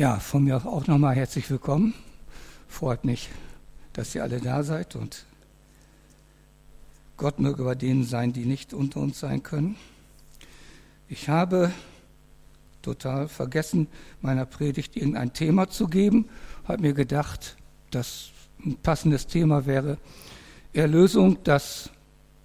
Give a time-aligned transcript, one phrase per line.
[0.00, 1.92] Ja, von mir auch nochmal herzlich willkommen.
[2.68, 3.28] Freut mich,
[3.92, 5.26] dass ihr alle da seid und
[7.18, 9.76] Gott möge bei denen sein, die nicht unter uns sein können.
[11.06, 11.70] Ich habe
[12.80, 13.88] total vergessen,
[14.22, 16.30] meiner Predigt irgendein Thema zu geben,
[16.64, 17.58] habe mir gedacht,
[17.90, 18.30] dass
[18.64, 19.98] ein passendes Thema wäre
[20.72, 21.90] Erlösung, das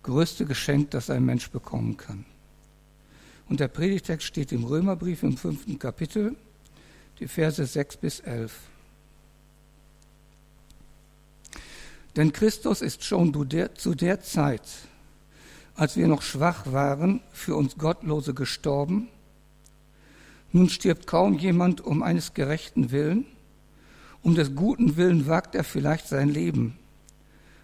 [0.04, 2.26] größte Geschenk, das ein Mensch bekommen kann.
[3.48, 6.36] Und der Predigtext steht im Römerbrief im fünften Kapitel,
[7.20, 8.54] die Verse 6 bis 11.
[12.16, 13.34] Denn Christus ist schon
[13.76, 14.62] zu der Zeit,
[15.76, 19.10] als wir noch schwach waren, für uns Gottlose gestorben.
[20.52, 23.26] Nun stirbt kaum jemand um eines gerechten Willen.
[24.22, 26.78] Um des guten Willen wagt er vielleicht sein Leben.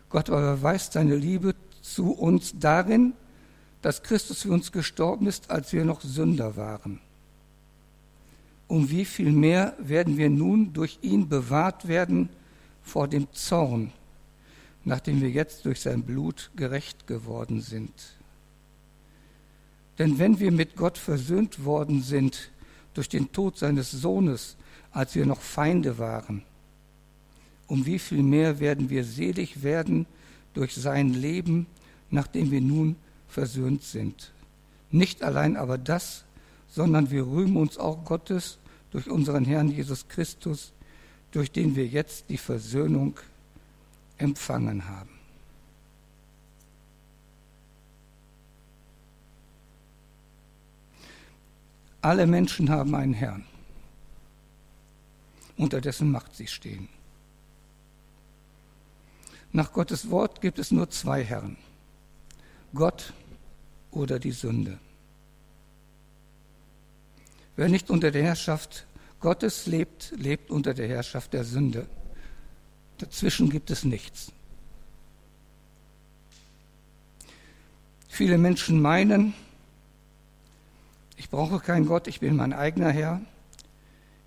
[0.09, 3.13] Gott aber beweist seine Liebe zu uns darin,
[3.81, 6.99] dass Christus für uns gestorben ist, als wir noch Sünder waren
[8.71, 12.29] um wie viel mehr werden wir nun durch ihn bewahrt werden
[12.81, 13.91] vor dem Zorn,
[14.85, 17.91] nachdem wir jetzt durch sein Blut gerecht geworden sind.
[19.99, 22.49] Denn wenn wir mit Gott versöhnt worden sind
[22.93, 24.55] durch den Tod seines Sohnes,
[24.93, 26.41] als wir noch Feinde waren,
[27.67, 30.05] um wie viel mehr werden wir selig werden
[30.53, 31.67] durch sein Leben,
[32.09, 32.95] nachdem wir nun
[33.27, 34.31] versöhnt sind.
[34.91, 36.23] Nicht allein aber das,
[36.71, 38.57] sondern wir rühmen uns auch Gottes
[38.91, 40.71] durch unseren Herrn Jesus Christus,
[41.31, 43.19] durch den wir jetzt die Versöhnung
[44.17, 45.09] empfangen haben.
[52.01, 53.45] Alle Menschen haben einen Herrn,
[55.57, 56.87] unter dessen Macht sie stehen.
[59.51, 61.57] Nach Gottes Wort gibt es nur zwei Herren,
[62.73, 63.13] Gott
[63.91, 64.79] oder die Sünde.
[67.55, 68.85] Wer nicht unter der Herrschaft
[69.19, 71.87] Gottes lebt, lebt unter der Herrschaft der Sünde.
[72.97, 74.31] Dazwischen gibt es nichts.
[78.07, 79.33] Viele Menschen meinen,
[81.17, 83.21] ich brauche keinen Gott, ich bin mein eigener Herr.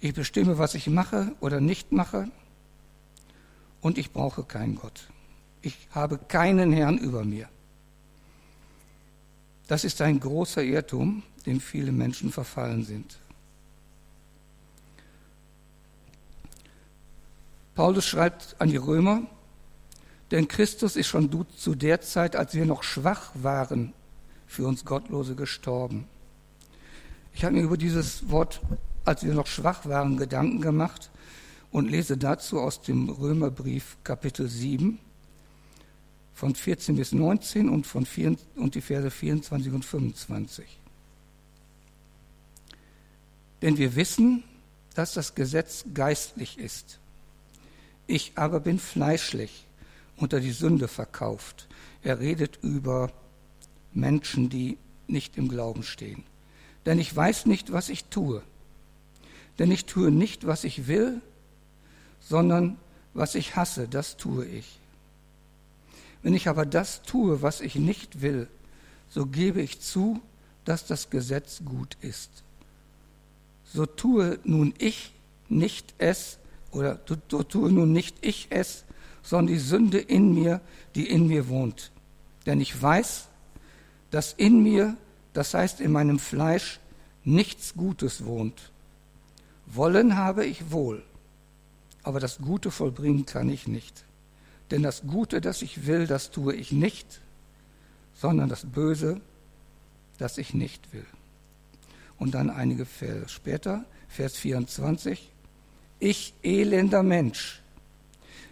[0.00, 2.28] Ich bestimme, was ich mache oder nicht mache.
[3.80, 5.08] Und ich brauche keinen Gott.
[5.60, 7.48] Ich habe keinen Herrn über mir.
[9.66, 13.18] Das ist ein großer Irrtum, dem viele Menschen verfallen sind.
[17.74, 19.22] Paulus schreibt an die Römer,
[20.30, 23.92] denn Christus ist schon zu der Zeit, als wir noch schwach waren,
[24.46, 26.06] für uns Gottlose gestorben.
[27.32, 28.60] Ich habe mir über dieses Wort,
[29.04, 31.10] als wir noch schwach waren, Gedanken gemacht
[31.72, 34.98] und lese dazu aus dem Römerbrief Kapitel 7
[36.34, 40.66] von 14 bis 19 und, von 4, und die Verse 24 und 25.
[43.62, 44.44] Denn wir wissen,
[44.94, 46.98] dass das Gesetz geistlich ist
[48.06, 49.64] ich aber bin fleischlich,
[50.16, 51.68] unter die Sünde verkauft.
[52.02, 53.10] Er redet über
[53.92, 56.24] Menschen, die nicht im Glauben stehen.
[56.86, 58.42] Denn ich weiß nicht, was ich tue.
[59.58, 61.20] Denn ich tue nicht, was ich will,
[62.20, 62.76] sondern
[63.14, 64.78] was ich hasse, das tue ich.
[66.24, 68.48] Wenn ich aber das tue, was ich nicht will,
[69.10, 70.22] so gebe ich zu,
[70.64, 72.30] dass das Gesetz gut ist.
[73.62, 75.12] So tue nun ich
[75.50, 76.38] nicht es,
[76.72, 76.98] oder
[77.28, 78.84] so tue nun nicht ich es,
[79.22, 80.62] sondern die Sünde in mir,
[80.94, 81.92] die in mir wohnt.
[82.46, 83.28] Denn ich weiß,
[84.10, 84.96] dass in mir,
[85.34, 86.80] das heißt in meinem Fleisch,
[87.22, 88.72] nichts Gutes wohnt.
[89.66, 91.04] Wollen habe ich wohl,
[92.02, 94.04] aber das Gute vollbringen kann ich nicht.
[94.70, 97.20] Denn das Gute, das ich will, das tue ich nicht,
[98.14, 99.20] sondern das Böse,
[100.18, 101.06] das ich nicht will.
[102.18, 105.30] Und dann einige Verse später, Vers 24,
[105.98, 107.62] ich elender Mensch,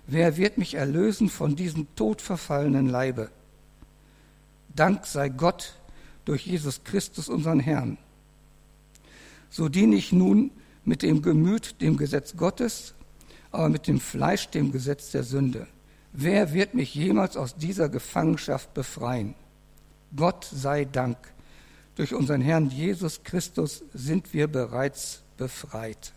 [0.06, 3.30] wer wird mich erlösen von diesem todverfallenen Leibe?
[4.74, 5.74] Dank sei Gott
[6.24, 7.98] durch Jesus Christus, unseren Herrn.
[9.50, 10.50] So diene ich nun
[10.84, 12.94] mit dem Gemüt dem Gesetz Gottes,
[13.50, 15.66] aber mit dem Fleisch dem Gesetz der Sünde.
[16.12, 19.34] Wer wird mich jemals aus dieser Gefangenschaft befreien?
[20.14, 21.16] Gott sei Dank.
[21.96, 26.12] Durch unseren Herrn Jesus Christus sind wir bereits befreit.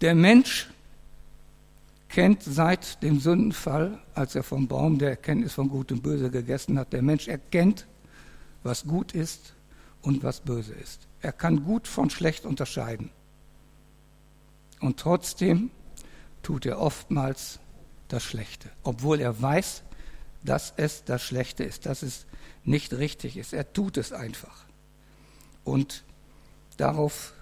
[0.00, 0.68] Der Mensch
[2.08, 6.78] kennt seit dem Sündenfall, als er vom Baum der Erkenntnis von Gut und Böse gegessen
[6.78, 7.86] hat, der Mensch erkennt,
[8.62, 9.54] was gut ist
[10.02, 11.00] und was böse ist.
[11.20, 13.10] Er kann gut von schlecht unterscheiden.
[14.84, 15.70] Und trotzdem
[16.42, 17.58] tut er oftmals
[18.08, 19.82] das Schlechte, obwohl er weiß,
[20.42, 22.26] dass es das Schlechte ist, dass es
[22.64, 23.54] nicht richtig ist.
[23.54, 24.66] Er tut es einfach.
[25.64, 26.04] Und
[26.76, 27.32] darauf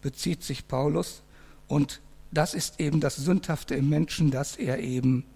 [0.00, 1.22] bezieht sich Paulus.
[1.68, 2.00] Und
[2.30, 5.26] das ist eben das Sündhafte im Menschen, dass er eben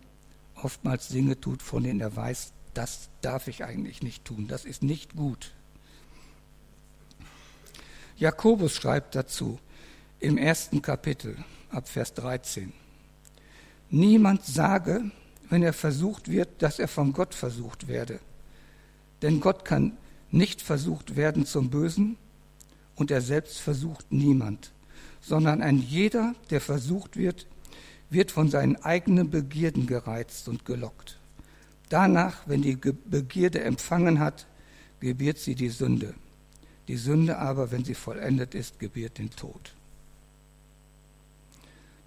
[0.54, 4.82] oftmals Dinge tut, von denen er weiß, das darf ich eigentlich nicht tun, das ist
[4.82, 5.52] nicht gut.
[8.16, 9.58] Jakobus schreibt dazu
[10.20, 11.36] im ersten Kapitel
[11.70, 12.72] ab Vers 13,
[13.90, 15.10] Niemand sage,
[15.48, 18.20] wenn er versucht wird, dass er von Gott versucht werde.
[19.22, 19.96] Denn Gott kann
[20.30, 22.16] nicht versucht werden zum Bösen
[22.96, 24.72] und er selbst versucht niemand,
[25.22, 27.46] sondern ein jeder, der versucht wird,
[28.10, 31.18] wird von seinen eigenen Begierden gereizt und gelockt.
[31.88, 34.46] Danach, wenn die Begierde empfangen hat,
[35.00, 36.14] gebiert sie die Sünde.
[36.88, 39.74] Die Sünde aber, wenn sie vollendet ist, gebiert den Tod.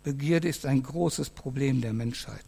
[0.03, 2.45] Begierde ist ein großes Problem der Menschheit.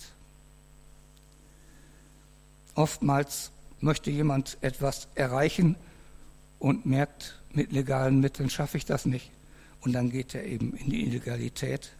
[2.76, 5.76] Oftmals möchte jemand etwas erreichen
[6.60, 9.30] und merkt, mit legalen Mitteln schaffe ich das nicht.
[9.82, 11.92] Und dann geht er eben in die Illegalität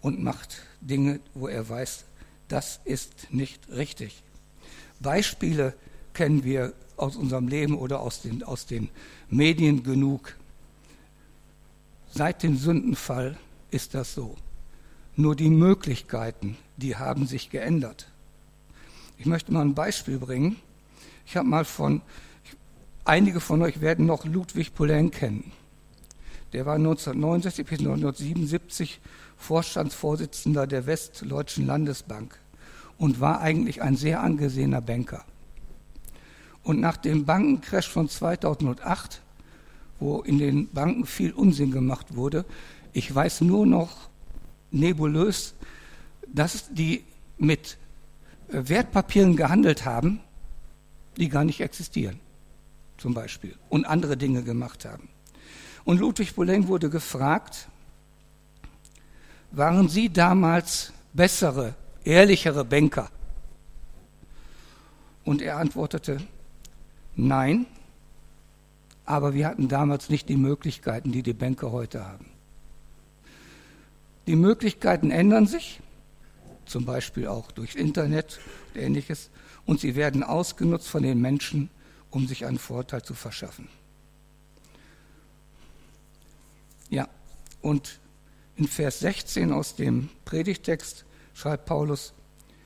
[0.00, 2.04] und macht Dinge, wo er weiß,
[2.48, 4.22] das ist nicht richtig.
[5.00, 5.74] Beispiele
[6.14, 8.88] kennen wir aus unserem Leben oder aus den, aus den
[9.28, 10.36] Medien genug.
[12.12, 13.36] Seit dem Sündenfall
[13.70, 14.36] ist das so.
[15.16, 18.08] Nur die Möglichkeiten, die haben sich geändert.
[19.16, 20.56] Ich möchte mal ein Beispiel bringen.
[21.24, 22.02] Ich habe mal von,
[23.04, 25.52] einige von euch werden noch Ludwig Poulain kennen.
[26.52, 29.00] Der war 1969 bis 1977
[29.36, 32.38] Vorstandsvorsitzender der Westdeutschen Landesbank
[32.98, 35.24] und war eigentlich ein sehr angesehener Banker.
[36.64, 39.20] Und nach dem Bankencrash von 2008,
[40.00, 42.44] wo in den Banken viel Unsinn gemacht wurde,
[42.92, 44.08] ich weiß nur noch
[44.74, 45.54] nebulös,
[46.26, 47.04] dass die
[47.38, 47.78] mit
[48.48, 50.20] Wertpapieren gehandelt haben,
[51.16, 52.20] die gar nicht existieren,
[52.98, 55.08] zum Beispiel, und andere Dinge gemacht haben.
[55.84, 57.68] Und Ludwig Poulain wurde gefragt,
[59.52, 61.74] waren Sie damals bessere,
[62.04, 63.10] ehrlichere Banker?
[65.24, 66.20] Und er antwortete,
[67.14, 67.66] nein,
[69.04, 72.33] aber wir hatten damals nicht die Möglichkeiten, die die Banker heute haben.
[74.26, 75.80] Die Möglichkeiten ändern sich,
[76.66, 78.40] zum Beispiel auch durch Internet
[78.72, 79.30] und ähnliches,
[79.66, 81.70] und sie werden ausgenutzt von den Menschen,
[82.10, 83.68] um sich einen Vorteil zu verschaffen.
[86.90, 87.08] Ja,
[87.60, 87.98] und
[88.56, 91.04] in Vers 16 aus dem Predigtext
[91.34, 92.12] schreibt Paulus,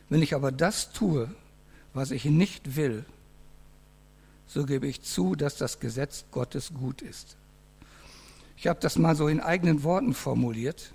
[0.09, 1.31] wenn ich aber das tue,
[1.95, 3.05] was ich nicht will,
[4.47, 7.37] so gebe ich zu, dass das Gesetz Gottes gut ist.
[8.57, 10.93] Ich habe das mal so in eigenen Worten formuliert.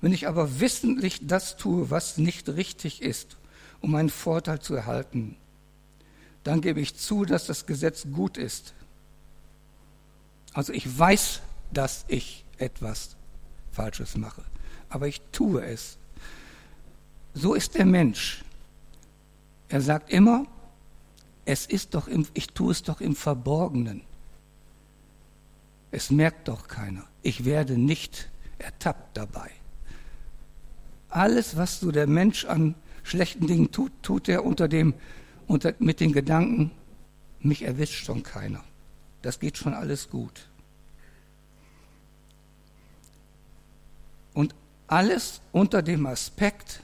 [0.00, 3.36] Wenn ich aber wissentlich das tue, was nicht richtig ist,
[3.80, 5.36] um einen Vorteil zu erhalten,
[6.42, 8.72] dann gebe ich zu, dass das Gesetz gut ist.
[10.54, 11.42] Also ich weiß,
[11.72, 13.16] dass ich etwas
[13.70, 14.42] Falsches mache.
[14.88, 15.98] Aber ich tue es.
[17.34, 18.42] So ist der Mensch.
[19.68, 20.46] Er sagt immer,
[21.44, 24.02] es ist doch im, ich tue es doch im Verborgenen.
[25.90, 27.04] Es merkt doch keiner.
[27.22, 29.50] Ich werde nicht ertappt dabei.
[31.10, 34.94] Alles, was so der Mensch an schlechten Dingen tut, tut er unter dem,
[35.46, 36.70] unter, mit den Gedanken,
[37.40, 38.62] mich erwischt schon keiner.
[39.22, 40.48] Das geht schon alles gut.
[44.32, 44.54] Und
[44.86, 46.82] alles unter dem Aspekt,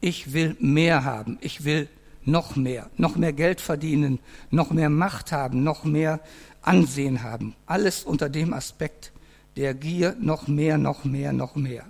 [0.00, 1.88] ich will mehr haben, ich will
[2.24, 4.18] noch mehr, noch mehr Geld verdienen,
[4.50, 6.20] noch mehr Macht haben, noch mehr
[6.62, 7.54] Ansehen haben.
[7.66, 9.12] Alles unter dem Aspekt
[9.56, 11.84] der Gier, noch mehr, noch mehr, noch mehr.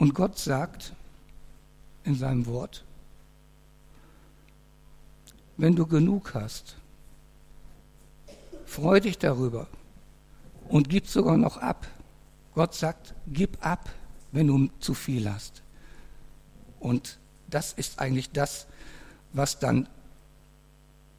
[0.00, 0.94] Und Gott sagt
[2.04, 2.84] in seinem Wort,
[5.58, 6.76] wenn du genug hast,
[8.64, 9.66] freu dich darüber
[10.70, 11.86] und gib sogar noch ab.
[12.54, 13.90] Gott sagt, gib ab,
[14.32, 15.62] wenn du zu viel hast.
[16.78, 17.18] Und
[17.50, 18.68] das ist eigentlich das,
[19.34, 19.86] was dann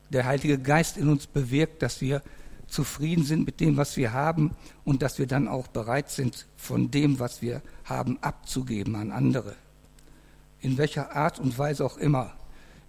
[0.09, 2.23] der Heilige Geist in uns bewirkt, dass wir
[2.71, 6.89] zufrieden sind mit dem, was wir haben und dass wir dann auch bereit sind, von
[6.89, 9.55] dem, was wir haben, abzugeben an andere.
[10.61, 12.33] In welcher Art und Weise auch immer.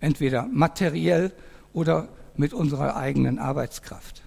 [0.01, 1.33] Entweder materiell
[1.73, 4.23] oder mit unserer eigenen Arbeitskraft.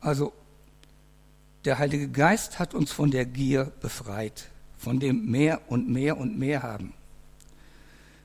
[0.00, 0.32] Also
[1.64, 6.38] der Heilige Geist hat uns von der Gier befreit, von dem mehr und mehr und
[6.38, 6.92] mehr haben.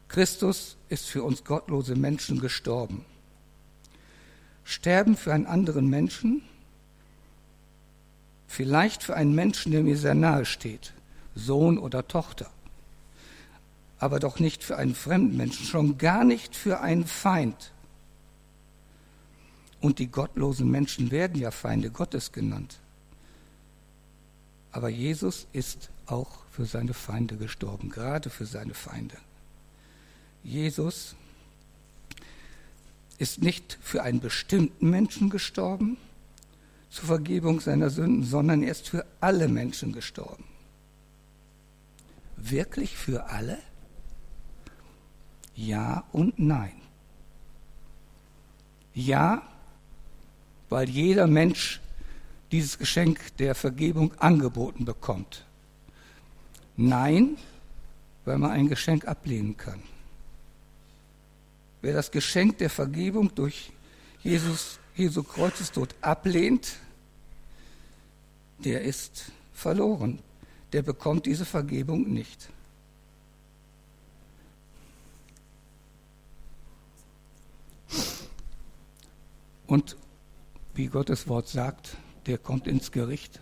[0.08, 3.06] Christus ist für uns gottlose Menschen gestorben.
[4.64, 6.42] Sterben für einen anderen Menschen,
[8.48, 10.94] vielleicht für einen Menschen, der mir sehr nahe steht,
[11.36, 12.50] Sohn oder Tochter.
[14.00, 17.72] aber doch nicht für einen fremden Menschen, schon gar nicht für einen Feind.
[19.82, 22.80] Und die gottlosen Menschen werden ja Feinde Gottes genannt.
[24.72, 29.18] Aber Jesus ist auch für seine Feinde gestorben, gerade für seine Feinde.
[30.48, 31.14] Jesus
[33.18, 35.98] ist nicht für einen bestimmten Menschen gestorben
[36.90, 40.46] zur Vergebung seiner Sünden, sondern er ist für alle Menschen gestorben.
[42.38, 43.58] Wirklich für alle?
[45.54, 46.80] Ja und nein.
[48.94, 49.42] Ja,
[50.70, 51.82] weil jeder Mensch
[52.54, 55.46] dieses Geschenk der Vergebung angeboten bekommt.
[56.78, 57.38] Nein,
[58.24, 59.84] weil man ein Geschenk ablehnen kann.
[61.88, 63.72] Wer das Geschenk der Vergebung durch
[64.22, 66.76] Jesus, Jesu Kreuzestod ablehnt,
[68.58, 70.20] der ist verloren.
[70.74, 72.50] Der bekommt diese Vergebung nicht.
[79.66, 79.96] Und
[80.74, 83.40] wie Gottes Wort sagt, der kommt ins Gericht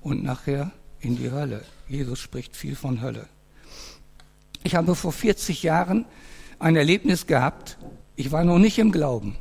[0.00, 1.62] und nachher in die Hölle.
[1.88, 3.28] Jesus spricht viel von Hölle.
[4.62, 6.06] Ich habe vor 40 Jahren
[6.58, 7.78] ein Erlebnis gehabt,
[8.16, 9.36] ich war noch nicht im Glauben,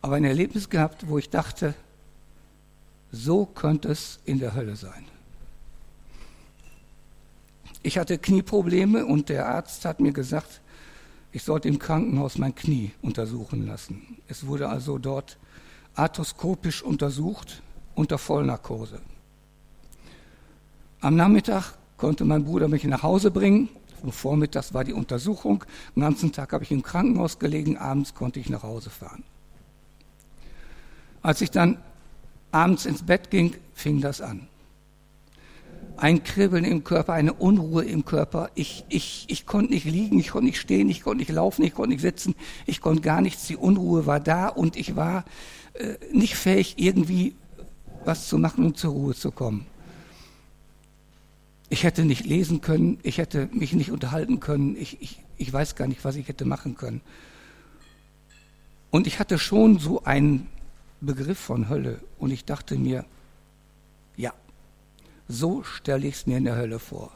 [0.00, 1.74] aber ein Erlebnis gehabt, wo ich dachte,
[3.10, 5.04] so könnte es in der Hölle sein.
[7.82, 10.60] Ich hatte Knieprobleme und der Arzt hat mir gesagt,
[11.32, 14.18] ich sollte im Krankenhaus mein Knie untersuchen lassen.
[14.26, 15.38] Es wurde also dort
[15.94, 17.62] arthroskopisch untersucht
[17.94, 19.00] unter Vollnarkose.
[21.00, 23.68] Am Nachmittag konnte mein Bruder mich nach Hause bringen.
[24.12, 25.64] Vormittags war die Untersuchung.
[25.94, 27.76] Den ganzen Tag habe ich im Krankenhaus gelegen.
[27.76, 29.24] Abends konnte ich nach Hause fahren.
[31.22, 31.78] Als ich dann
[32.52, 34.48] abends ins Bett ging, fing das an.
[35.96, 38.50] Ein Kribbeln im Körper, eine Unruhe im Körper.
[38.54, 41.74] Ich, ich, ich konnte nicht liegen, ich konnte nicht stehen, ich konnte nicht laufen, ich
[41.74, 42.34] konnte nicht sitzen,
[42.66, 43.46] ich konnte gar nichts.
[43.46, 45.24] Die Unruhe war da und ich war
[45.74, 47.34] äh, nicht fähig, irgendwie
[48.04, 49.66] was zu machen und zur Ruhe zu kommen.
[51.68, 55.74] Ich hätte nicht lesen können, ich hätte mich nicht unterhalten können, ich, ich, ich weiß
[55.74, 57.00] gar nicht, was ich hätte machen können.
[58.90, 60.48] Und ich hatte schon so einen
[61.00, 63.04] Begriff von Hölle und ich dachte mir,
[64.16, 64.32] ja,
[65.28, 67.12] so stelle ich es mir in der Hölle vor,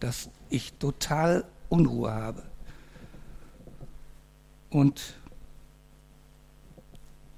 [0.00, 2.42] dass ich total Unruhe habe.
[4.70, 5.14] Und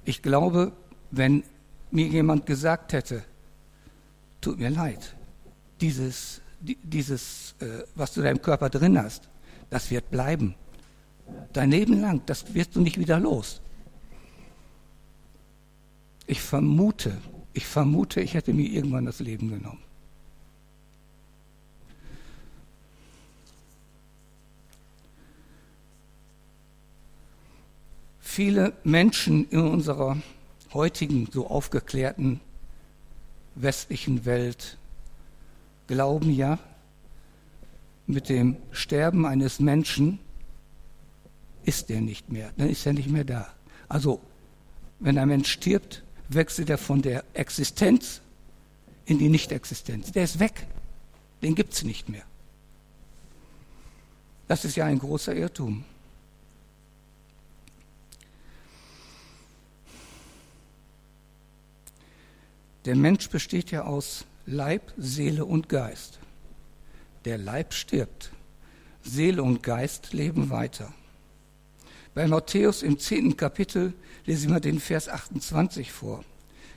[0.04, 0.72] ich glaube,
[1.10, 1.42] wenn
[1.90, 3.24] mir jemand gesagt hätte,
[4.40, 5.14] tut mir leid,
[5.80, 9.28] dieses, dieses äh, was du in deinem Körper drin hast,
[9.70, 10.54] das wird bleiben.
[11.52, 13.60] Dein Leben lang, das wirst du nicht wieder los.
[16.26, 17.18] Ich vermute,
[17.52, 19.82] ich vermute, ich hätte mir irgendwann das Leben genommen.
[28.20, 30.16] Viele Menschen in unserer
[30.72, 32.40] heutigen so aufgeklärten
[33.54, 34.78] westlichen Welt
[35.92, 36.58] glauben ja,
[38.06, 40.18] mit dem Sterben eines Menschen
[41.64, 43.52] ist er nicht mehr, dann ist er nicht mehr da.
[43.90, 44.22] Also,
[45.00, 48.22] wenn ein Mensch stirbt, wechselt er von der Existenz
[49.04, 50.12] in die Nichtexistenz.
[50.12, 50.66] Der ist weg,
[51.42, 52.24] den gibt es nicht mehr.
[54.48, 55.84] Das ist ja ein großer Irrtum.
[62.86, 66.18] Der Mensch besteht ja aus Leib, Seele und Geist.
[67.24, 68.32] Der Leib stirbt.
[69.02, 70.92] Seele und Geist leben weiter.
[72.14, 73.94] Bei Matthäus im zehnten Kapitel
[74.26, 76.24] lese ich mal den Vers 28 vor.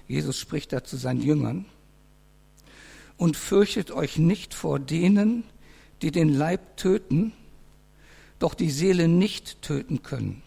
[0.07, 1.65] Jesus spricht da zu seinen Jüngern.
[3.17, 5.43] Und fürchtet euch nicht vor denen,
[6.01, 7.33] die den Leib töten,
[8.37, 10.43] doch die Seele nicht töten können.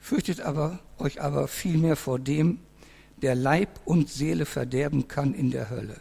[0.00, 2.58] Fürchtet aber euch aber vielmehr vor dem,
[3.22, 5.96] der Leib und Seele verderben kann in der Hölle.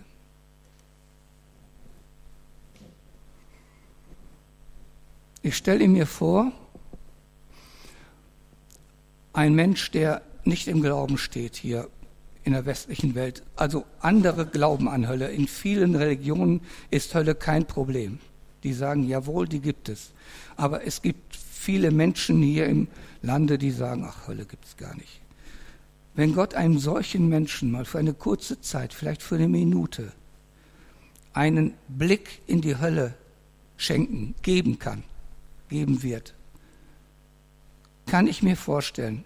[5.42, 6.52] Ich stelle mir vor,
[9.34, 11.90] ein Mensch, der nicht im Glauben steht hier
[12.44, 15.30] in der westlichen Welt, also andere glauben an Hölle.
[15.32, 18.20] In vielen Religionen ist Hölle kein Problem.
[18.64, 20.12] Die sagen, jawohl, die gibt es.
[20.56, 22.88] Aber es gibt viele Menschen hier im
[23.22, 25.22] Lande, die sagen, ach, Hölle gibt es gar nicht.
[26.18, 30.12] Wenn Gott einem solchen Menschen mal für eine kurze Zeit, vielleicht für eine Minute,
[31.32, 33.14] einen Blick in die Hölle
[33.78, 35.04] schenken, geben kann,
[35.70, 36.34] geben wird,
[38.08, 39.26] kann ich mir vorstellen,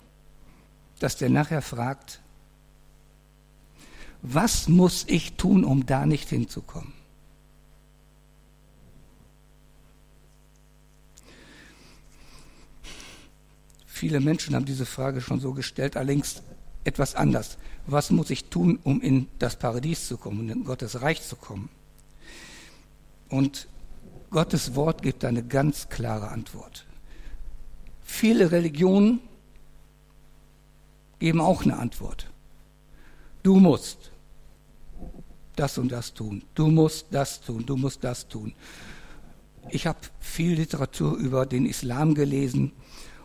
[0.99, 2.19] dass der nachher fragt,
[4.21, 6.91] was muss ich tun, um da nicht hinzukommen?
[13.85, 16.43] Viele Menschen haben diese Frage schon so gestellt, allerdings
[16.83, 17.57] etwas anders.
[17.87, 21.69] Was muss ich tun, um in das Paradies zu kommen, in Gottes Reich zu kommen?
[23.29, 23.67] Und
[24.29, 26.85] Gottes Wort gibt eine ganz klare Antwort.
[28.01, 29.19] Viele Religionen
[31.19, 32.29] geben auch eine Antwort.
[33.43, 34.11] Du musst
[35.55, 36.43] das und das tun.
[36.55, 37.65] Du musst das tun.
[37.65, 38.53] Du musst das tun.
[39.69, 42.71] Ich habe viel Literatur über den Islam gelesen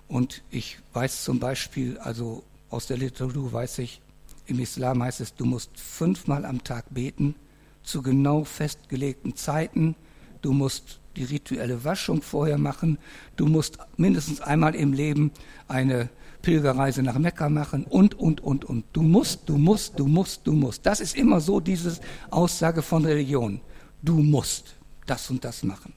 [0.09, 2.45] und ich weiß zum Beispiel, also
[2.77, 4.03] aus der Literatur weiß ich,
[4.45, 7.35] im Islam heißt es, du musst fünfmal am Tag beten,
[7.83, 9.97] zu genau festgelegten Zeiten.
[10.43, 12.99] Du musst die rituelle Waschung vorher machen.
[13.37, 15.33] Du musst mindestens einmal im Leben
[15.69, 16.11] eine
[16.43, 18.85] Pilgerreise nach Mekka machen und, und, und, und.
[18.93, 20.85] Du musst, du musst, du musst, du musst.
[20.85, 21.99] Das ist immer so diese
[22.31, 23.61] Aussage von Religion.
[24.03, 25.95] Du musst das und das machen.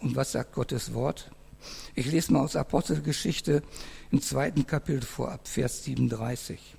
[0.00, 1.30] Und was sagt Gottes Wort?
[1.94, 3.62] Ich lese mal aus Apostelgeschichte
[4.12, 6.76] im zweiten Kapitel vor, ab Vers 37.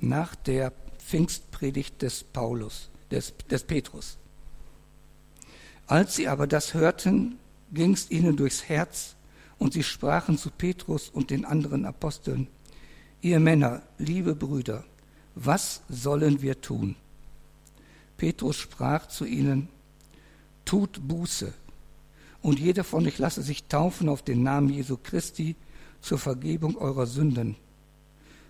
[0.00, 4.16] Nach der Pfingstpredigt des Paulus, des, des Petrus.
[5.86, 7.38] Als sie aber das hörten,
[7.70, 9.14] ging es ihnen durchs Herz,
[9.58, 12.48] und sie sprachen zu Petrus und den anderen Aposteln,
[13.20, 14.84] ihr Männer, liebe Brüder,
[15.34, 16.96] was sollen wir tun?
[18.16, 19.68] Petrus sprach zu ihnen,
[20.64, 21.52] tut Buße,
[22.40, 25.56] und jeder von euch lasse sich taufen auf den Namen Jesu Christi
[26.04, 27.56] zur Vergebung eurer Sünden.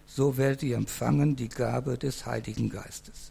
[0.07, 3.31] So werdet ihr empfangen die Gabe des Heiligen Geistes.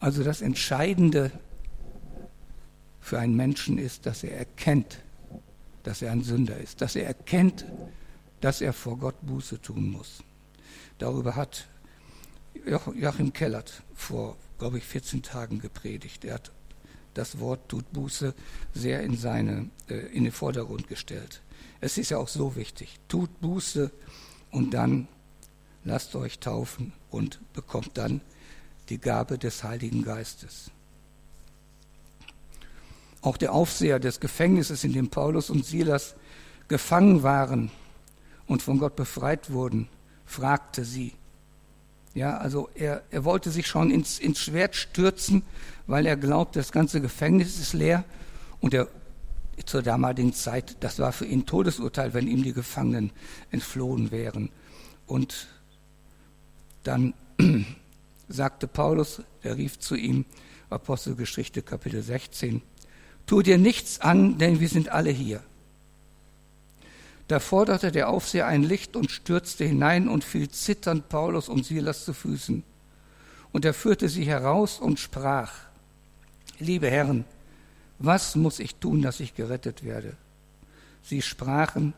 [0.00, 1.30] Also das Entscheidende
[3.00, 5.00] für einen Menschen ist, dass er erkennt,
[5.82, 7.66] dass er ein Sünder ist, dass er erkennt,
[8.40, 10.24] dass er vor Gott Buße tun muss.
[10.98, 11.68] Darüber hat
[12.64, 16.24] Joachim Kellert vor, glaube ich, 14 Tagen gepredigt.
[16.24, 16.52] Er hat
[17.14, 18.34] das Wort tut Buße
[18.74, 21.42] sehr in, seine, äh, in den Vordergrund gestellt.
[21.80, 22.98] Es ist ja auch so wichtig.
[23.08, 23.90] Tut Buße
[24.50, 25.08] und dann
[25.84, 28.20] lasst euch taufen und bekommt dann
[28.88, 30.70] die Gabe des Heiligen Geistes.
[33.20, 36.14] Auch der Aufseher des Gefängnisses, in dem Paulus und Silas
[36.68, 37.70] gefangen waren
[38.46, 39.88] und von Gott befreit wurden,
[40.24, 41.14] fragte sie.
[42.14, 45.42] Ja, also er, er wollte sich schon ins, ins Schwert stürzen,
[45.86, 48.04] weil er glaubt, das ganze Gefängnis ist leer
[48.60, 48.88] und er
[49.64, 53.10] zur damaligen Zeit, das war für ihn Todesurteil, wenn ihm die Gefangenen
[53.50, 54.50] entflohen wären.
[55.06, 55.48] Und
[56.82, 57.14] dann
[58.28, 60.24] sagte Paulus, er rief zu ihm,
[60.70, 62.62] Apostelgeschichte Kapitel 16,
[63.26, 65.42] tu dir nichts an, denn wir sind alle hier.
[67.32, 72.04] Da forderte der Aufseher ein Licht und stürzte hinein und fiel zitternd Paulus und Silas
[72.04, 72.62] zu Füßen.
[73.52, 75.50] Und er führte sie heraus und sprach,
[76.58, 77.24] liebe Herren,
[77.98, 80.14] was muss ich tun, dass ich gerettet werde?
[81.02, 81.94] Sie sprachen,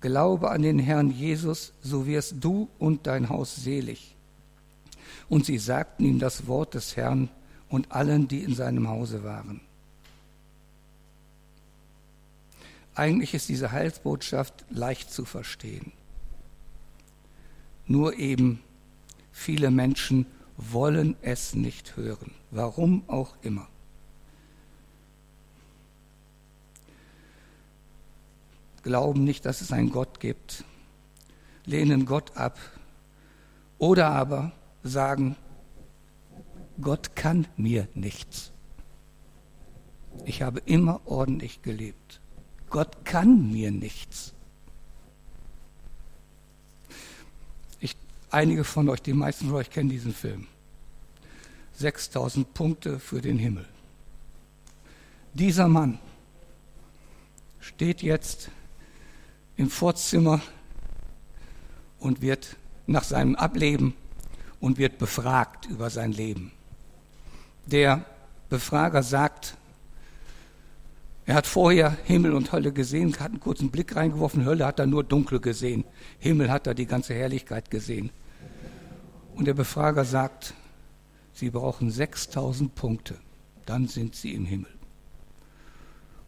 [0.00, 4.14] Glaube an den Herrn Jesus, so wirst du und dein Haus selig.
[5.28, 7.30] Und sie sagten ihm das Wort des Herrn
[7.68, 9.60] und allen, die in seinem Hause waren.
[12.94, 15.92] Eigentlich ist diese Heilsbotschaft leicht zu verstehen.
[17.86, 18.62] Nur eben
[19.32, 20.26] viele Menschen
[20.56, 23.68] wollen es nicht hören, warum auch immer.
[28.82, 30.64] Glauben nicht, dass es einen Gott gibt,
[31.64, 32.58] lehnen Gott ab
[33.78, 34.52] oder aber
[34.82, 35.36] sagen,
[36.80, 38.52] Gott kann mir nichts.
[40.24, 42.21] Ich habe immer ordentlich gelebt.
[42.72, 44.32] Gott kann mir nichts.
[47.80, 47.94] Ich,
[48.30, 50.48] einige von euch, die meisten von euch kennen diesen Film.
[51.74, 53.68] 6000 Punkte für den Himmel.
[55.34, 55.98] Dieser Mann
[57.60, 58.50] steht jetzt
[59.56, 60.40] im Vorzimmer
[61.98, 62.56] und wird
[62.86, 63.94] nach seinem Ableben
[64.60, 66.52] und wird befragt über sein Leben.
[67.66, 68.06] Der
[68.48, 69.58] Befrager sagt,
[71.32, 74.86] er hat vorher Himmel und Hölle gesehen, hat einen kurzen Blick reingeworfen, Hölle hat er
[74.86, 75.84] nur dunkel gesehen,
[76.18, 78.10] Himmel hat er die ganze Herrlichkeit gesehen.
[79.34, 80.52] Und der Befrager sagt,
[81.32, 83.16] Sie brauchen 6000 Punkte,
[83.64, 84.74] dann sind Sie im Himmel.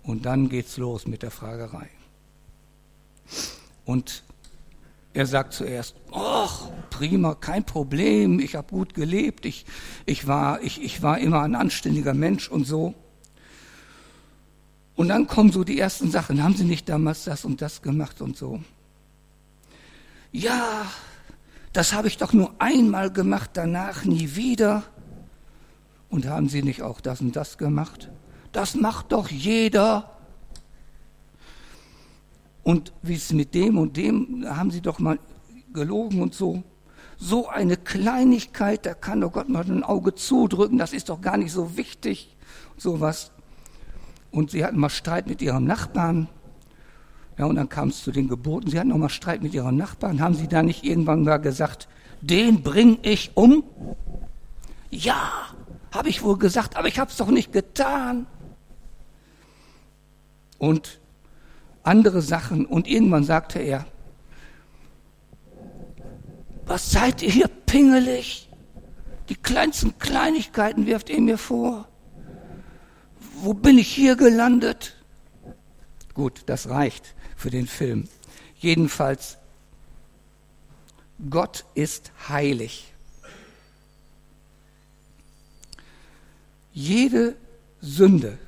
[0.02, 1.90] Und dann geht's los mit der Fragerei.
[3.84, 4.24] Und
[5.12, 9.66] er sagt zuerst, ach, prima, kein Problem, ich habe gut gelebt, ich,
[10.06, 12.94] ich, war, ich, ich war immer ein anständiger Mensch und so.
[14.96, 18.20] Und dann kommen so die ersten Sachen, haben Sie nicht damals das und das gemacht
[18.20, 18.60] und so?
[20.30, 20.86] Ja,
[21.72, 24.84] das habe ich doch nur einmal gemacht, danach nie wieder.
[26.08, 28.08] Und haben Sie nicht auch das und das gemacht?
[28.52, 30.14] Das macht doch jeder.
[32.64, 35.18] Und wie es mit dem und dem, haben sie doch mal
[35.72, 36.62] gelogen und so.
[37.18, 41.36] So eine Kleinigkeit, da kann doch Gott mal ein Auge zudrücken, das ist doch gar
[41.36, 42.34] nicht so wichtig.
[42.76, 43.30] Sowas.
[44.34, 46.26] Und sie hatten mal Streit mit ihrem Nachbarn.
[47.38, 48.68] Ja, und dann kam es zu den Geboten.
[48.68, 50.20] Sie hatten noch mal Streit mit ihrem Nachbarn.
[50.20, 51.88] Haben sie da nicht irgendwann mal gesagt,
[52.20, 53.62] den bring ich um?
[54.90, 55.30] Ja,
[55.92, 58.26] habe ich wohl gesagt, aber ich habe es doch nicht getan.
[60.58, 60.98] Und
[61.84, 62.66] andere Sachen.
[62.66, 63.86] Und irgendwann sagte er,
[66.66, 68.48] was seid ihr hier pingelig?
[69.28, 71.86] Die kleinsten Kleinigkeiten wirft ihr mir vor.
[73.40, 74.96] Wo bin ich hier gelandet?
[76.14, 78.08] Gut, das reicht für den Film.
[78.58, 79.38] Jedenfalls,
[81.28, 82.92] Gott ist heilig.
[86.72, 87.36] Jede
[87.80, 88.38] Sünde,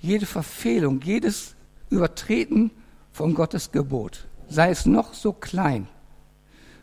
[0.00, 1.54] jede Verfehlung, jedes
[1.88, 2.70] Übertreten
[3.12, 5.88] von Gottes Gebot, sei es noch so klein,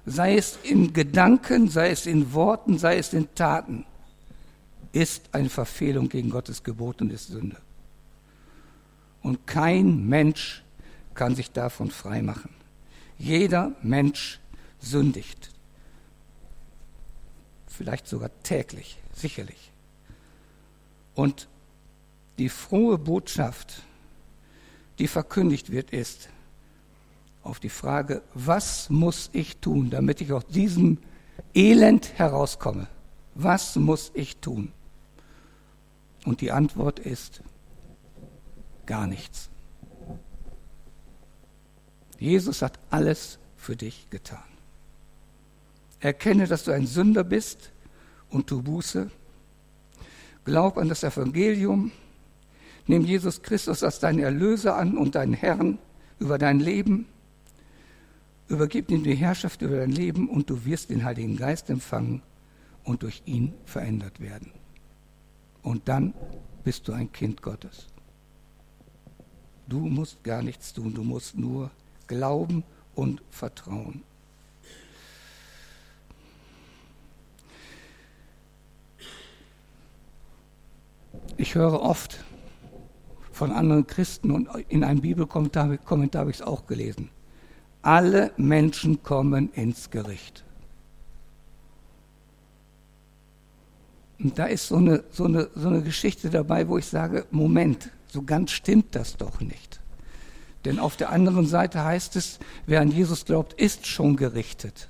[0.05, 3.85] sei es in Gedanken, sei es in Worten, sei es in Taten,
[4.91, 7.57] ist eine Verfehlung gegen Gottes Gebot und ist Sünde.
[9.21, 10.63] Und kein Mensch
[11.13, 12.51] kann sich davon freimachen.
[13.17, 14.39] Jeder Mensch
[14.79, 15.51] sündigt.
[17.67, 19.71] Vielleicht sogar täglich, sicherlich.
[21.13, 21.47] Und
[22.37, 23.83] die frohe Botschaft,
[24.99, 26.29] die verkündigt wird, ist
[27.43, 30.97] auf die Frage, was muss ich tun, damit ich aus diesem
[31.53, 32.87] Elend herauskomme?
[33.35, 34.71] Was muss ich tun?
[36.25, 37.41] Und die Antwort ist
[38.85, 39.49] gar nichts.
[42.19, 44.43] Jesus hat alles für dich getan.
[45.99, 47.71] Erkenne, dass du ein Sünder bist
[48.29, 49.09] und tu Buße.
[50.45, 51.91] Glaub an das Evangelium.
[52.87, 55.77] Nimm Jesus Christus als deinen Erlöser an und deinen Herrn
[56.19, 57.07] über dein Leben.
[58.47, 62.21] Übergib ihm die Herrschaft über dein Leben und du wirst den Heiligen Geist empfangen
[62.83, 64.51] und durch ihn verändert werden.
[65.63, 66.13] Und dann
[66.63, 67.87] bist du ein Kind Gottes.
[69.67, 71.71] Du musst gar nichts tun, du musst nur
[72.07, 72.63] glauben
[72.95, 74.03] und vertrauen.
[81.37, 82.23] Ich höre oft
[83.31, 87.09] von anderen Christen und in einem Bibelkommentar Kommentar habe ich es auch gelesen.
[87.81, 90.43] Alle Menschen kommen ins Gericht.
[94.23, 97.89] Und da ist so eine, so, eine, so eine Geschichte dabei, wo ich sage, Moment,
[98.07, 99.79] so ganz stimmt das doch nicht.
[100.65, 104.89] Denn auf der anderen Seite heißt es, wer an Jesus glaubt, ist schon gerichtet.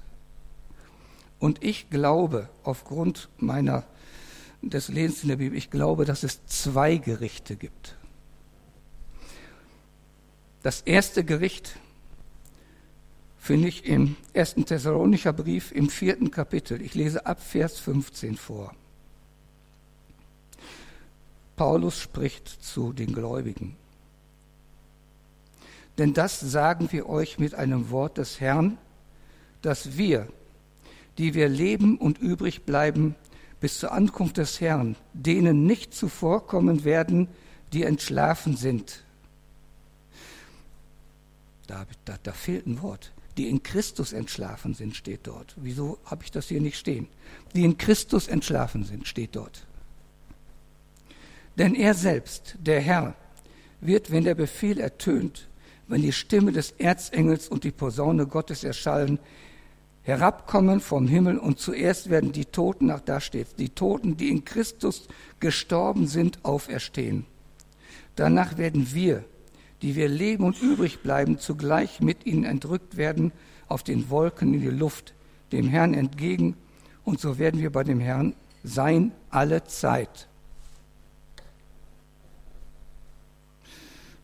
[1.39, 3.85] Und ich glaube, aufgrund meiner,
[4.61, 7.95] des Lebens in der Bibel, ich glaube, dass es zwei Gerichte gibt.
[10.61, 11.77] Das erste Gericht
[13.37, 16.81] finde ich im ersten Thessalonicher Brief im vierten Kapitel.
[16.81, 18.75] Ich lese ab Vers 15 vor.
[21.61, 23.75] Paulus spricht zu den Gläubigen.
[25.99, 28.79] Denn das sagen wir euch mit einem Wort des Herrn,
[29.61, 30.27] dass wir,
[31.19, 33.13] die wir leben und übrig bleiben
[33.59, 37.27] bis zur Ankunft des Herrn, denen nicht zuvorkommen werden,
[37.73, 39.03] die entschlafen sind.
[41.67, 43.11] Da, da, da fehlt ein Wort.
[43.37, 45.53] Die in Christus entschlafen sind, steht dort.
[45.57, 47.07] Wieso habe ich das hier nicht stehen?
[47.53, 49.67] Die in Christus entschlafen sind, steht dort.
[51.57, 53.15] Denn er selbst, der Herr,
[53.81, 55.47] wird, wenn der Befehl ertönt,
[55.87, 59.19] wenn die Stimme des Erzengels und die Posaune Gottes erschallen,
[60.03, 64.45] herabkommen vom Himmel und zuerst werden die Toten, ach da steht, die Toten, die in
[64.45, 65.07] Christus
[65.39, 67.25] gestorben sind, auferstehen.
[68.15, 69.23] Danach werden wir,
[69.81, 73.31] die wir leben und übrig bleiben, zugleich mit ihnen entrückt werden
[73.67, 75.13] auf den Wolken in die Luft,
[75.51, 76.55] dem Herrn entgegen,
[77.03, 80.27] und so werden wir bei dem Herrn sein alle Zeit.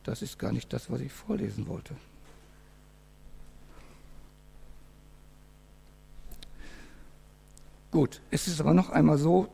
[0.08, 1.93] Das ist gar nicht das, was ich vorlesen wollte.
[7.91, 9.50] Gut, es ist aber noch einmal so,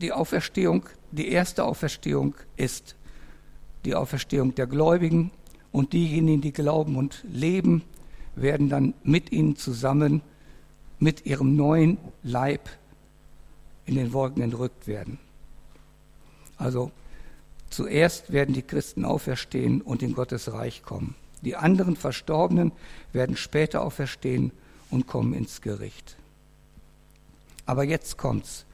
[0.00, 2.96] die Auferstehung, die erste Auferstehung ist
[3.84, 5.30] die Auferstehung der Gläubigen
[5.70, 7.82] und diejenigen, die glauben und leben,
[8.34, 10.22] werden dann mit ihnen zusammen
[10.98, 12.68] mit ihrem neuen Leib
[13.84, 15.20] in den Wolken entrückt werden.
[16.56, 16.90] Also
[17.70, 21.14] Zuerst werden die Christen auferstehen und in Gottes Reich kommen.
[21.42, 22.72] Die anderen Verstorbenen
[23.12, 24.52] werden später auferstehen
[24.90, 26.16] und kommen ins Gericht.
[27.66, 28.64] Aber jetzt kommt's.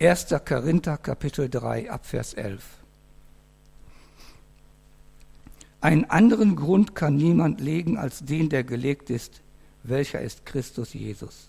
[0.00, 0.26] 1.
[0.46, 2.62] Korinther Kapitel 3 Abvers 11.
[5.80, 9.42] Einen anderen Grund kann niemand legen als den, der gelegt ist,
[9.82, 11.48] welcher ist Christus Jesus.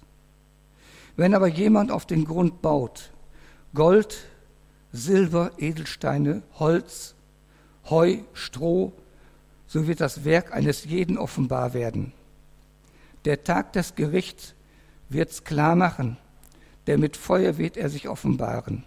[1.15, 3.11] Wenn aber jemand auf den Grund baut,
[3.73, 4.27] Gold,
[4.97, 7.15] Silber, Edelsteine, Holz,
[7.89, 8.91] Heu, Stroh,
[9.67, 12.13] so wird das Werk eines jeden offenbar werden.
[13.25, 14.55] Der Tag des Gerichts
[15.09, 16.17] wird's klar machen,
[16.87, 18.83] denn mit Feuer wird er sich offenbaren.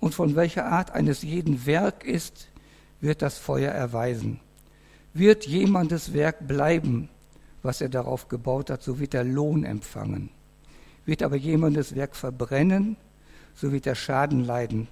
[0.00, 2.48] Und von welcher Art eines jeden Werk ist,
[3.00, 4.40] wird das Feuer erweisen.
[5.14, 7.08] Wird jemandes Werk bleiben,
[7.62, 10.30] was er darauf gebaut hat, so wird er Lohn empfangen.
[11.04, 12.96] Wird aber jemandes Werk verbrennen,
[13.54, 14.88] so wird er Schaden leiden.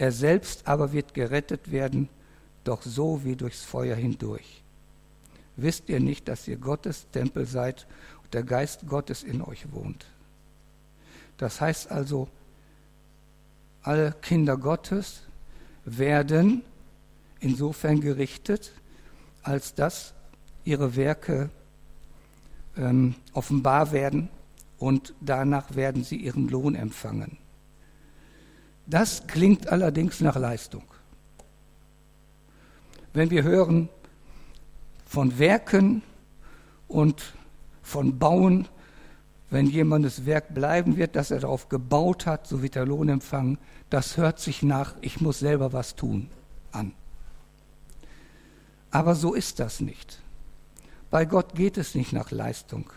[0.00, 2.08] Er selbst aber wird gerettet werden,
[2.64, 4.62] doch so wie durchs Feuer hindurch.
[5.56, 7.86] Wisst ihr nicht, dass ihr Gottes Tempel seid
[8.22, 10.06] und der Geist Gottes in euch wohnt?
[11.36, 12.28] Das heißt also,
[13.82, 15.20] alle Kinder Gottes
[15.84, 16.62] werden
[17.40, 18.72] insofern gerichtet,
[19.42, 20.14] als dass
[20.64, 21.50] ihre Werke
[22.74, 24.30] ähm, offenbar werden
[24.78, 27.36] und danach werden sie ihren Lohn empfangen.
[28.90, 30.82] Das klingt allerdings nach Leistung.
[33.12, 33.88] Wenn wir hören
[35.06, 36.02] von Werken
[36.88, 37.34] und
[37.82, 38.66] von Bauen,
[39.48, 43.58] wenn jemandes Werk bleiben wird, dass er darauf gebaut hat, so wird er Lohn empfangen,
[43.90, 46.28] das hört sich nach, ich muss selber was tun,
[46.72, 46.92] an.
[48.90, 50.20] Aber so ist das nicht.
[51.10, 52.90] Bei Gott geht es nicht nach Leistung.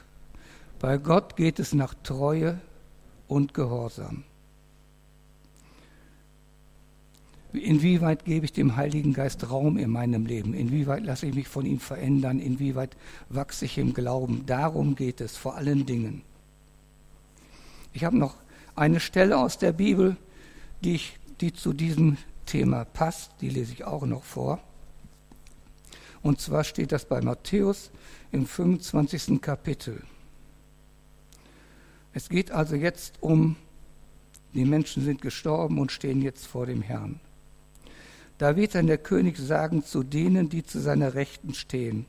[0.80, 2.60] Bei Gott geht es nach Treue
[3.28, 4.24] und Gehorsam.
[7.54, 10.56] Inwieweit gebe ich dem Heiligen Geist Raum in meinem Leben?
[10.56, 12.40] Inwieweit lasse ich mich von ihm verändern?
[12.40, 12.98] Inwieweit
[13.30, 14.46] wachse ich im Glauben?
[14.48, 16.24] Darum geht es vor allen Dingen.
[17.94, 18.36] Ich habe noch
[18.76, 20.18] eine Stelle aus der Bibel,
[20.84, 23.32] die, ich, die zu diesem Thema passt.
[23.40, 24.60] Die lese ich auch noch vor.
[26.24, 27.92] Und zwar steht das bei Matthäus
[28.32, 29.40] im 25.
[29.40, 30.02] Kapitel.
[32.14, 33.58] Es geht also jetzt um,
[34.54, 37.20] die Menschen sind gestorben und stehen jetzt vor dem Herrn.
[38.44, 42.06] Da wird dann der König sagen zu denen, die zu seiner Rechten stehen,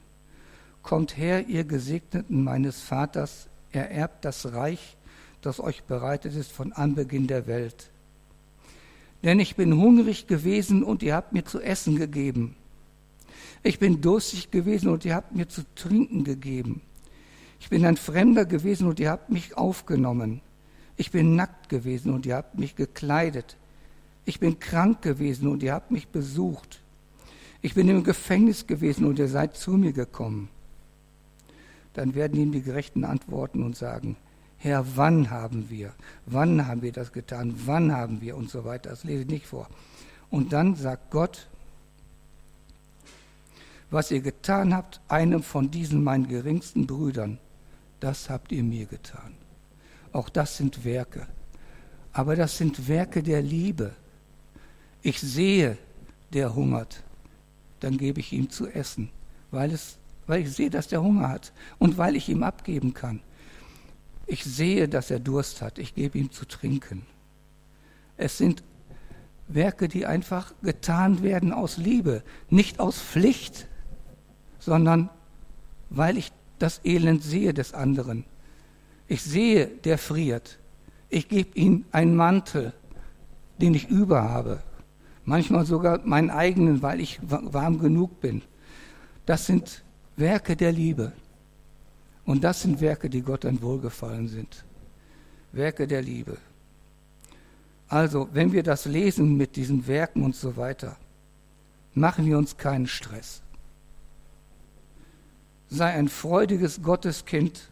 [0.83, 4.97] Kommt her, ihr Gesegneten meines Vaters, ererbt das Reich,
[5.43, 7.89] das euch bereitet ist von Anbeginn der Welt.
[9.23, 12.57] Denn ich bin hungrig gewesen und ihr habt mir zu essen gegeben.
[13.63, 16.81] Ich bin durstig gewesen und ihr habt mir zu trinken gegeben.
[17.61, 20.41] Ich bin ein Fremder gewesen und ihr habt mich aufgenommen.
[20.97, 23.57] Ich bin nackt gewesen und ihr habt mich gekleidet.
[24.25, 26.81] Ich bin krank gewesen und ihr habt mich besucht.
[27.61, 30.49] Ich bin im Gefängnis gewesen und ihr seid zu mir gekommen.
[31.93, 34.17] Dann werden ihm die Gerechten antworten und sagen,
[34.59, 35.93] Herr, wann haben wir?
[36.27, 37.55] Wann haben wir das getan?
[37.67, 38.37] Wann haben wir?
[38.37, 38.91] Und so weiter.
[38.91, 39.69] Das lese ich nicht vor.
[40.31, 41.49] Und dann sagt Gott,
[43.91, 47.39] was ihr getan habt, einem von diesen meinen geringsten Brüdern,
[48.01, 49.35] das habt ihr mir getan.
[50.13, 51.27] Auch das sind Werke.
[52.13, 53.93] Aber das sind Werke der Liebe
[55.05, 55.77] ich sehe,
[56.33, 57.03] der hungert,
[57.81, 59.11] dann gebe ich ihm zu essen,
[59.51, 63.21] weil, es, weil ich sehe, dass der Hunger hat und weil ich ihm abgeben kann.
[64.27, 67.05] Ich sehe, dass er Durst hat, ich gebe ihm zu trinken.
[68.17, 68.65] Es sind
[69.47, 73.69] Werke, die einfach getan werden aus Liebe, nicht aus Pflicht,
[74.59, 75.11] sondern
[75.91, 78.25] weil ich das Elend sehe des anderen.
[79.07, 80.59] Ich sehe, der friert.
[81.11, 82.73] Ich gebe ihm einen Mantel,
[83.59, 84.63] den ich über habe
[85.25, 88.43] manchmal sogar meinen eigenen, weil ich warm genug bin.
[89.27, 89.83] Das sind
[90.17, 91.13] Werke der Liebe.
[92.25, 94.65] Und das sind Werke, die Gott ein Wohlgefallen sind.
[95.53, 96.39] Werke der Liebe.
[97.89, 100.97] Also, wenn wir das lesen mit diesen Werken und so weiter,
[101.93, 103.43] machen wir uns keinen Stress.
[105.69, 107.71] Sei ein freudiges Gotteskind,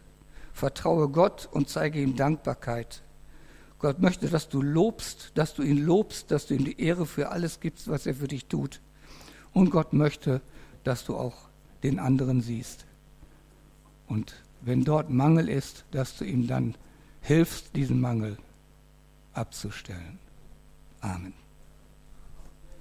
[0.53, 3.02] vertraue Gott und zeige ihm Dankbarkeit.
[3.83, 7.31] Gott möchte, dass du lobst, dass du ihn lobst, dass du ihm die Ehre für
[7.31, 8.79] alles gibst, was er für dich tut.
[9.51, 10.39] Und Gott möchte,
[10.85, 11.49] dass du auch
[11.83, 12.85] den anderen siehst.
[14.07, 16.75] Und wenn dort Mangel ist, dass du ihm dann
[17.19, 18.37] hilfst, diesen Mangel
[19.33, 20.17] abzustellen.
[21.01, 21.42] Amen.